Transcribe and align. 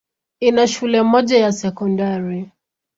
Ina 0.39 0.67
shule 0.67 1.01
moja 1.03 1.37
ya 1.37 1.51
sekondari. 1.51 2.51